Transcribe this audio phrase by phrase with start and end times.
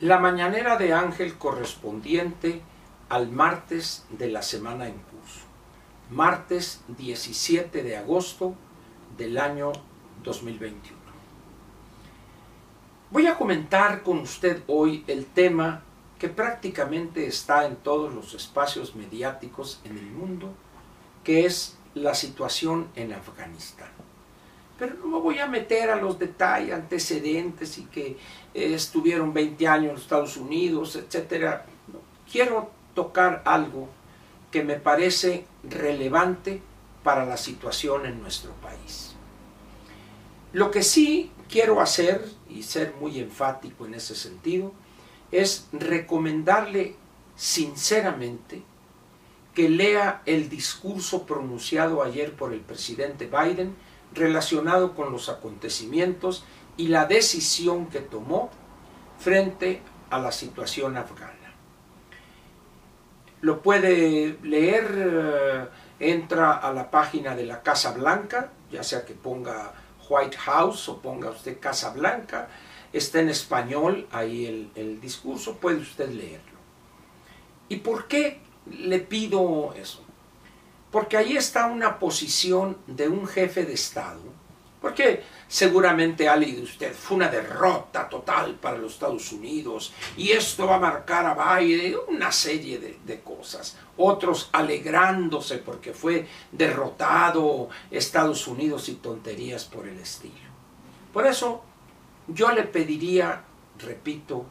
[0.00, 2.62] La mañanera de Ángel correspondiente
[3.10, 5.44] al martes de la semana en curso,
[6.08, 8.54] martes 17 de agosto
[9.18, 9.72] del año
[10.24, 10.98] 2021.
[13.10, 15.82] Voy a comentar con usted hoy el tema
[16.18, 20.54] que prácticamente está en todos los espacios mediáticos en el mundo,
[21.24, 23.90] que es la situación en Afganistán.
[24.80, 28.16] Pero no me voy a meter a los detalles, antecedentes y que
[28.54, 31.60] eh, estuvieron 20 años en Estados Unidos, etc.
[32.30, 33.88] Quiero tocar algo
[34.50, 36.62] que me parece relevante
[37.04, 39.14] para la situación en nuestro país.
[40.54, 44.72] Lo que sí quiero hacer, y ser muy enfático en ese sentido,
[45.30, 46.96] es recomendarle
[47.36, 48.62] sinceramente
[49.54, 53.74] que lea el discurso pronunciado ayer por el presidente Biden
[54.14, 56.44] relacionado con los acontecimientos
[56.76, 58.50] y la decisión que tomó
[59.18, 61.34] frente a la situación afgana.
[63.42, 65.66] Lo puede leer, eh,
[65.98, 69.72] entra a la página de la Casa Blanca, ya sea que ponga
[70.08, 72.48] White House o ponga usted Casa Blanca,
[72.92, 76.58] está en español ahí el, el discurso, puede usted leerlo.
[77.68, 80.04] ¿Y por qué le pido eso?
[80.90, 84.20] Porque ahí está una posición de un jefe de Estado,
[84.80, 90.66] porque seguramente ha leído usted, fue una derrota total para los Estados Unidos y esto
[90.66, 93.76] va a marcar a Biden, una serie de, de cosas.
[93.96, 100.50] Otros alegrándose porque fue derrotado Estados Unidos y tonterías por el estilo.
[101.12, 101.62] Por eso
[102.26, 103.44] yo le pediría,
[103.78, 104.46] repito,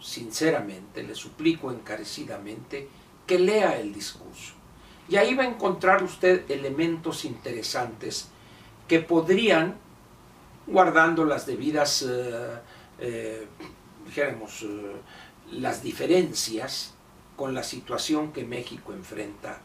[0.00, 2.88] sinceramente, le suplico encarecidamente,
[3.26, 4.53] que lea el discurso.
[5.08, 8.28] Y ahí va a encontrar usted elementos interesantes
[8.88, 9.76] que podrían,
[10.66, 12.58] guardando las debidas, eh,
[12.98, 13.46] eh,
[14.06, 14.96] dijéramos, eh,
[15.52, 16.94] las diferencias
[17.36, 19.60] con la situación que México enfrenta.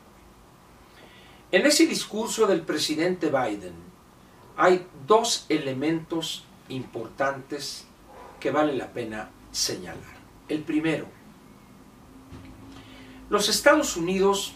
[1.52, 3.74] En ese discurso del presidente Biden
[4.58, 7.86] hay dos elementos importantes
[8.40, 10.20] que vale la pena señalar.
[10.48, 11.06] El primero,
[13.30, 14.54] los Estados Unidos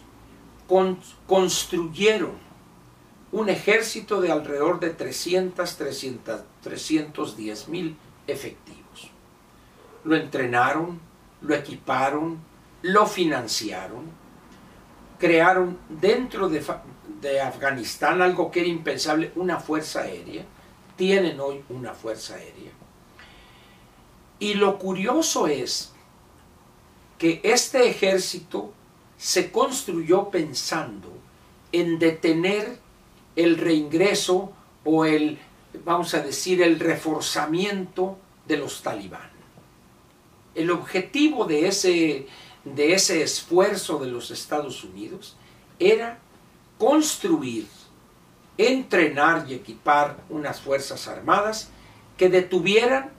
[1.28, 2.38] construyeron
[3.31, 7.97] un ejército de alrededor de 300, 300, 310 mil
[8.28, 9.09] efectivos.
[10.03, 11.00] Lo entrenaron,
[11.41, 12.39] lo equiparon,
[12.83, 14.12] lo financiaron,
[15.17, 16.63] crearon dentro de,
[17.22, 20.45] de Afganistán algo que era impensable, una fuerza aérea.
[20.95, 22.72] Tienen hoy una fuerza aérea.
[24.38, 25.91] Y lo curioso es
[27.17, 28.73] que este ejército
[29.23, 31.07] se construyó pensando
[31.72, 32.78] en detener
[33.38, 34.51] el reingreso
[34.84, 35.39] o el,
[35.85, 39.29] vamos a decir, el reforzamiento de los talibán.
[40.56, 42.28] El objetivo de ese,
[42.66, 45.38] de ese esfuerzo de los Estados Unidos
[45.79, 46.19] era
[46.78, 47.67] construir,
[48.57, 51.69] entrenar y equipar unas fuerzas armadas
[52.17, 53.12] que detuvieran,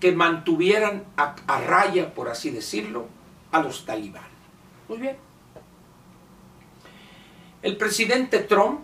[0.00, 3.06] que mantuvieran a, a raya, por así decirlo,
[3.50, 4.32] a los talibán.
[4.88, 5.31] Muy bien.
[7.62, 8.80] El presidente Trump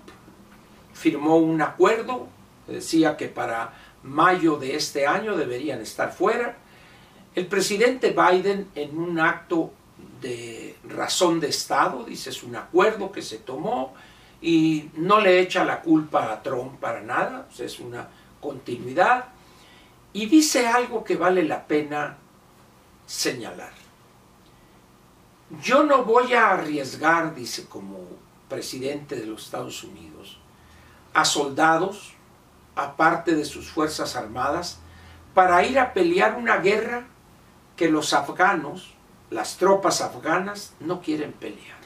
[0.94, 2.28] firmó un acuerdo,
[2.68, 3.74] decía que para
[4.04, 6.56] mayo de este año deberían estar fuera.
[7.34, 9.72] El presidente Biden en un acto
[10.20, 13.94] de razón de Estado, dice es un acuerdo que se tomó
[14.40, 18.08] y no le echa la culpa a Trump para nada, es una
[18.40, 19.26] continuidad,
[20.12, 22.16] y dice algo que vale la pena
[23.06, 23.72] señalar.
[25.62, 27.98] Yo no voy a arriesgar, dice como
[28.48, 30.38] presidente de los Estados Unidos,
[31.14, 32.14] a soldados,
[32.74, 34.78] aparte de sus fuerzas armadas,
[35.34, 37.06] para ir a pelear una guerra
[37.76, 38.94] que los afganos,
[39.30, 41.78] las tropas afganas, no quieren pelear.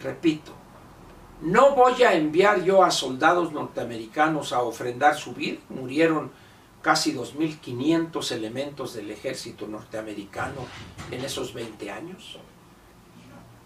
[0.00, 0.52] Repito,
[1.40, 6.30] no voy a enviar yo a soldados norteamericanos a ofrendar su vida, murieron
[6.82, 10.60] casi 2.500 elementos del ejército norteamericano
[11.10, 12.38] en esos 20 años,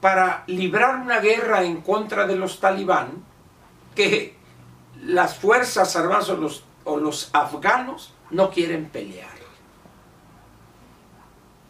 [0.01, 3.25] para librar una guerra en contra de los talibán
[3.95, 4.37] que
[5.03, 9.39] las fuerzas armadas o los, o los afganos no quieren pelear.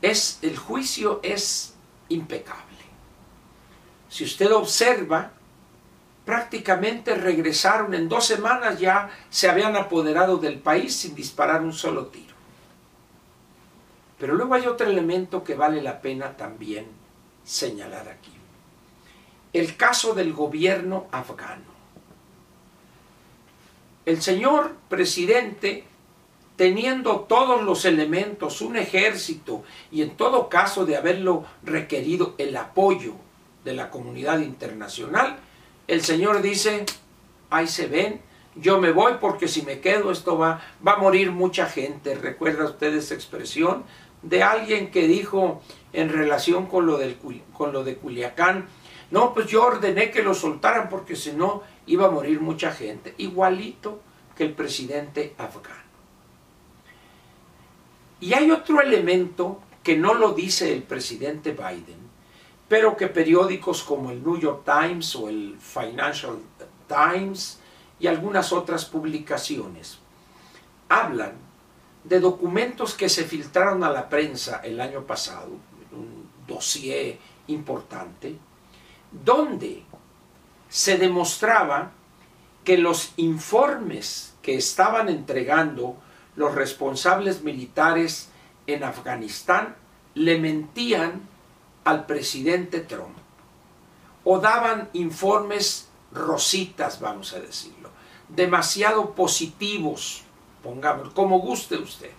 [0.01, 1.75] Es, el juicio es
[2.09, 2.65] impecable.
[4.09, 5.33] Si usted observa,
[6.25, 12.07] prácticamente regresaron en dos semanas ya se habían apoderado del país sin disparar un solo
[12.07, 12.35] tiro.
[14.19, 16.87] Pero luego hay otro elemento que vale la pena también
[17.49, 18.33] señalar aquí.
[19.55, 21.79] El caso del gobierno afgano.
[24.05, 25.85] El señor presidente
[26.57, 29.63] teniendo todos los elementos, un ejército
[29.93, 33.15] y en todo caso de haberlo requerido el apoyo
[33.65, 35.39] de la comunidad internacional,
[35.87, 36.85] el Señor dice,
[37.49, 38.21] ahí se ven,
[38.57, 42.17] yo me voy porque si me quedo esto va, va a morir mucha gente.
[42.17, 43.85] ¿Recuerda usted esa expresión
[44.23, 45.63] de alguien que dijo
[45.93, 47.17] en relación con lo, del,
[47.53, 48.67] con lo de Culiacán,
[49.11, 53.15] no, pues yo ordené que lo soltaran porque si no iba a morir mucha gente,
[53.19, 54.01] igualito
[54.37, 55.89] que el presidente afgano.
[58.21, 62.09] Y hay otro elemento que no lo dice el presidente Biden,
[62.69, 66.37] pero que periódicos como el New York Times o el Financial
[66.87, 67.61] Times
[67.99, 69.99] y algunas otras publicaciones
[70.89, 71.48] hablan
[72.09, 75.51] de documentos que se filtraron a la prensa el año pasado,
[75.93, 77.19] un dossier
[77.49, 78.37] importante,
[79.13, 79.83] donde
[80.69, 81.93] se demostraba
[82.65, 85.97] que los informes que estaban entregando
[86.37, 88.31] los responsables militares
[88.67, 89.77] en Afganistán
[90.15, 91.29] le mentían
[91.85, 93.17] al presidente Trump
[94.25, 97.91] o daban informes rositas, vamos a decirlo,
[98.29, 100.23] demasiado positivos,
[100.63, 102.11] pongamos, como guste usted.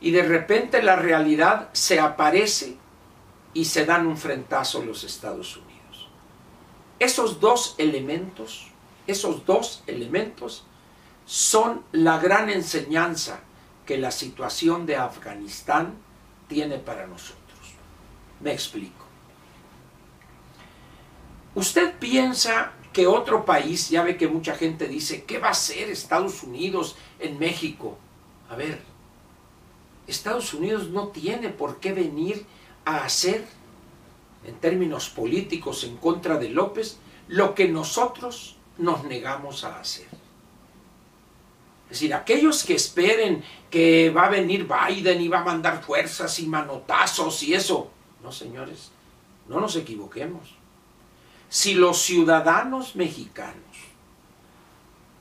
[0.00, 2.76] Y de repente la realidad se aparece
[3.54, 6.08] y se dan un frentazo los Estados Unidos.
[6.98, 8.68] Esos dos elementos,
[9.06, 10.64] esos dos elementos
[11.26, 13.40] son la gran enseñanza
[13.86, 15.94] que la situación de Afganistán
[16.48, 17.40] tiene para nosotros.
[18.40, 19.04] Me explico.
[21.54, 25.90] Usted piensa que otro país, ya ve que mucha gente dice, ¿qué va a hacer
[25.90, 27.98] Estados Unidos en México?
[28.48, 28.80] A ver,
[30.06, 32.46] Estados Unidos no tiene por qué venir
[32.84, 33.44] a hacer,
[34.46, 36.98] en términos políticos, en contra de López,
[37.28, 40.06] lo que nosotros nos negamos a hacer.
[41.90, 46.38] Es decir, aquellos que esperen que va a venir Biden y va a mandar fuerzas
[46.38, 47.90] y manotazos y eso.
[48.22, 48.90] No, señores,
[49.48, 50.54] no nos equivoquemos.
[51.54, 53.54] Si los ciudadanos mexicanos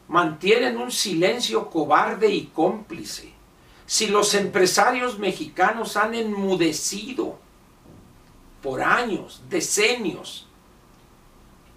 [0.08, 3.32] mantienen un silencio cobarde y cómplice,
[3.86, 7.38] si los empresarios mexicanos han enmudecido
[8.64, 10.48] por años, decenios,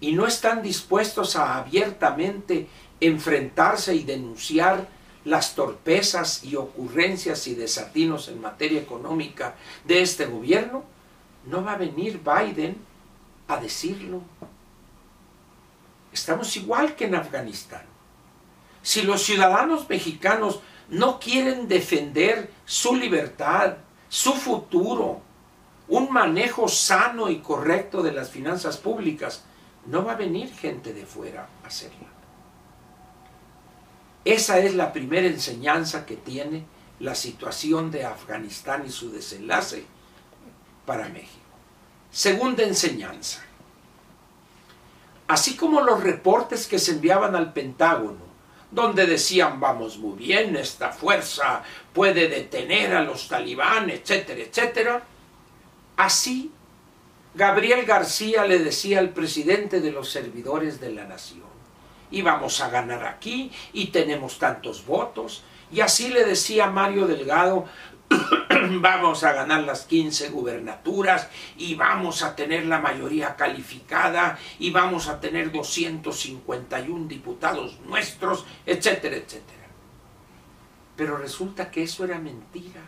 [0.01, 2.67] y no están dispuestos a abiertamente
[2.99, 4.87] enfrentarse y denunciar
[5.23, 9.53] las torpezas y ocurrencias y desatinos en materia económica
[9.85, 10.83] de este gobierno,
[11.45, 12.96] no va a venir Biden
[13.47, 14.21] a decirlo.
[16.11, 17.85] Estamos igual que en Afganistán.
[18.81, 23.77] Si los ciudadanos mexicanos no quieren defender su libertad,
[24.09, 25.21] su futuro,
[25.89, 29.43] un manejo sano y correcto de las finanzas públicas,
[29.85, 32.07] no va a venir gente de fuera a hacerlo.
[34.25, 36.65] Esa es la primera enseñanza que tiene
[36.99, 39.85] la situación de Afganistán y su desenlace
[40.85, 41.46] para México.
[42.11, 43.43] Segunda enseñanza.
[45.27, 48.25] Así como los reportes que se enviaban al Pentágono,
[48.71, 51.63] donde decían vamos muy bien, esta fuerza
[51.93, 55.03] puede detener a los talibanes, etcétera, etcétera,
[55.97, 56.51] así
[57.33, 61.56] Gabriel García le decía al presidente de los servidores de la nación,
[62.11, 65.43] y vamos a ganar aquí y tenemos tantos votos.
[65.71, 67.65] Y así le decía Mario Delgado,
[68.81, 75.07] vamos a ganar las 15 gubernaturas y vamos a tener la mayoría calificada y vamos
[75.07, 79.67] a tener 251 diputados nuestros, etcétera, etcétera.
[80.95, 82.81] Pero resulta que eso era mentira.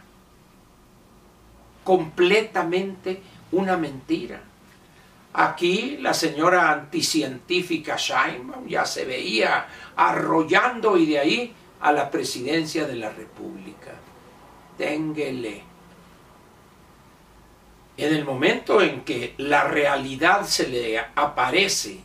[1.83, 3.21] Completamente
[3.51, 4.41] una mentira.
[5.33, 12.87] Aquí la señora anticientífica Sheinbaum ya se veía arrollando y de ahí a la presidencia
[12.87, 13.91] de la República.
[14.77, 15.63] Ténguele.
[17.97, 21.99] En el momento en que la realidad se le aparece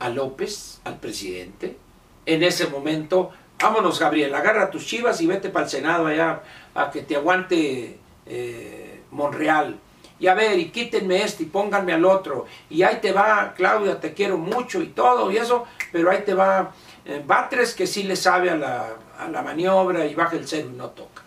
[0.00, 1.78] a López, al presidente,
[2.26, 6.42] en ese momento, vámonos Gabriel, agarra tus chivas y vete para el Senado allá
[6.74, 9.78] a que te aguante eh, Monreal
[10.22, 13.98] y a ver, y quítenme este y pónganme al otro, y ahí te va, Claudia,
[13.98, 16.70] te quiero mucho y todo y eso, pero ahí te va
[17.04, 20.68] eh, Batres que sí le sabe a la, a la maniobra y baja el cero
[20.72, 21.22] y no toca.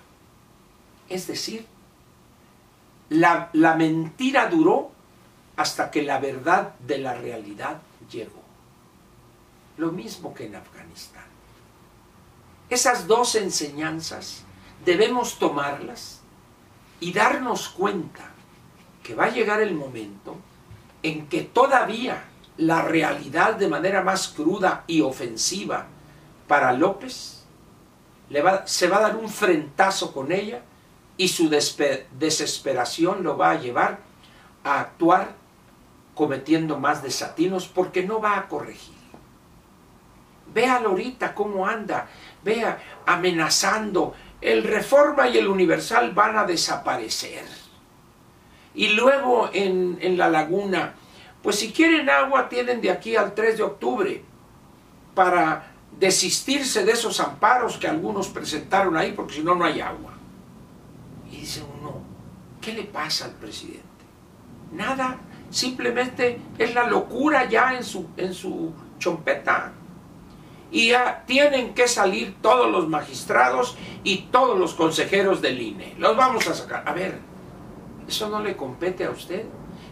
[1.09, 1.65] Es decir,
[3.09, 4.91] la, la mentira duró
[5.57, 8.41] hasta que la verdad de la realidad llegó.
[9.75, 11.25] Lo mismo que en Afganistán.
[12.69, 14.45] Esas dos enseñanzas
[14.85, 16.21] debemos tomarlas
[17.01, 18.34] y darnos cuenta
[19.05, 20.35] que va a llegar el momento
[21.03, 22.23] en que todavía
[22.57, 25.85] la realidad de manera más cruda y ofensiva
[26.47, 27.45] para López
[28.65, 30.61] se va a dar un frentazo con ella
[31.17, 33.99] y su desesperación lo va a llevar
[34.63, 35.35] a actuar
[36.15, 38.95] cometiendo más desatinos porque no va a corregir.
[40.51, 42.07] Véalo ahorita cómo anda,
[42.43, 44.15] vea amenazando.
[44.41, 47.64] El Reforma y el Universal van a desaparecer.
[48.75, 50.95] Y luego en, en la laguna,
[51.41, 54.23] pues si quieren agua tienen de aquí al 3 de octubre
[55.13, 60.13] para desistirse de esos amparos que algunos presentaron ahí, porque si no, no hay agua.
[61.31, 62.01] Y dice uno,
[62.61, 63.83] ¿qué le pasa al presidente?
[64.71, 69.71] Nada, simplemente es la locura ya en su, en su chompeta.
[70.71, 75.95] Y ya tienen que salir todos los magistrados y todos los consejeros del INE.
[75.97, 76.83] Los vamos a sacar.
[76.85, 77.19] A ver,
[78.07, 79.45] eso no le compete a usted.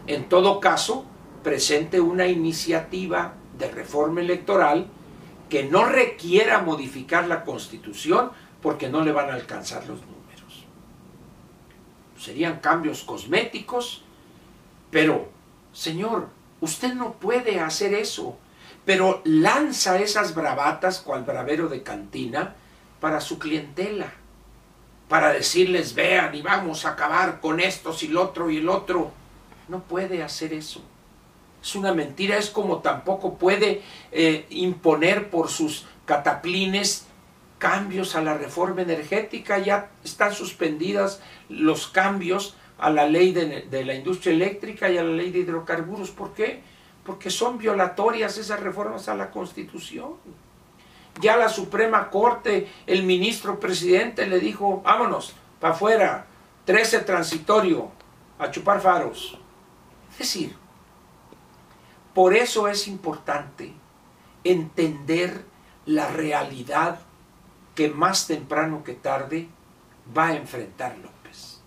[0.08, 1.06] En todo caso,
[1.44, 4.88] presente una iniciativa de reforma electoral
[5.50, 10.66] que no requiera modificar la constitución porque no le van a alcanzar los números.
[12.18, 14.04] Serían cambios cosméticos,
[14.90, 15.30] pero,
[15.74, 16.30] señor,
[16.62, 18.38] usted no puede hacer eso,
[18.86, 22.56] pero lanza esas bravatas cual bravero de cantina
[23.00, 24.14] para su clientela,
[25.14, 29.12] para decirles, vean y vamos a acabar con esto y el otro y el otro.
[29.68, 30.82] No puede hacer eso
[31.62, 37.06] es una mentira, es como tampoco puede eh, imponer por sus cataplines
[37.58, 43.86] cambios a la reforma energética, ya están suspendidas los cambios a la ley de, de,
[43.86, 46.10] la industria eléctrica y a la ley de hidrocarburos.
[46.10, 46.62] ¿Por qué?
[47.06, 50.16] Porque son violatorias esas reformas a la Constitución.
[51.20, 56.26] Ya la Suprema Corte, el ministro presidente le dijo, vámonos, para afuera,
[56.66, 57.92] 13 transitorio,
[58.40, 59.38] a chupar faros.
[60.12, 60.56] Es decir,
[62.14, 63.74] por eso es importante
[64.44, 65.46] entender
[65.86, 67.00] la realidad
[67.76, 69.50] que más temprano que tarde
[70.16, 71.62] va a enfrentar López.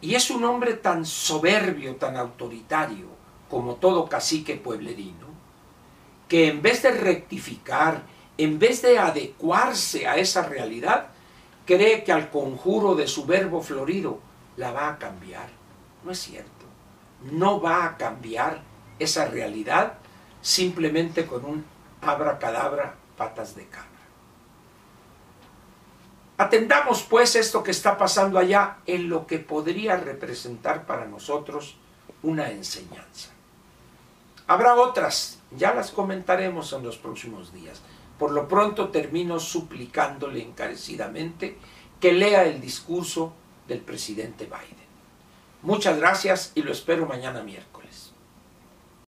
[0.00, 3.06] Y es un hombre tan soberbio, tan autoritario,
[3.50, 5.26] como todo cacique pueblerino,
[6.28, 8.02] que en vez de rectificar,
[8.38, 11.08] en vez de adecuarse a esa realidad,
[11.64, 14.20] cree que al conjuro de su verbo florido
[14.56, 15.48] la va a cambiar.
[16.04, 16.50] No es cierto.
[17.22, 18.62] No va a cambiar
[18.98, 19.94] esa realidad
[20.42, 21.64] simplemente con un
[22.00, 23.86] abracadabra patas de cabra.
[26.38, 31.76] Atendamos pues esto que está pasando allá en lo que podría representar para nosotros
[32.22, 33.30] una enseñanza.
[34.46, 37.80] Habrá otras, ya las comentaremos en los próximos días.
[38.18, 41.56] Por lo pronto termino suplicándole encarecidamente
[42.00, 43.32] que lea el discurso
[43.68, 44.86] del presidente Biden.
[45.62, 47.75] Muchas gracias y lo espero mañana miércoles.